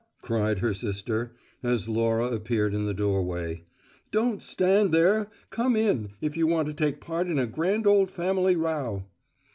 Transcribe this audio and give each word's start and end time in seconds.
cried 0.23 0.57
her 0.57 0.73
sister, 0.73 1.35
as 1.61 1.87
Laura 1.87 2.25
appeared 2.33 2.73
in 2.73 2.85
the 2.85 2.93
doorway. 2.95 3.63
"Don't 4.09 4.41
stand 4.41 4.91
there! 4.91 5.29
Come 5.51 5.75
in 5.75 6.13
if 6.21 6.35
you 6.35 6.47
want 6.47 6.67
to 6.69 6.73
take 6.73 6.99
part 6.99 7.27
in 7.27 7.37
a 7.37 7.45
grand 7.45 7.85
old 7.85 8.09
family 8.09 8.55
row!" 8.55 9.05